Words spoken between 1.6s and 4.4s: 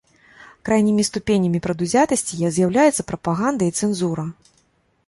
прадузятасці з'яўляюцца прапаганда і цэнзура.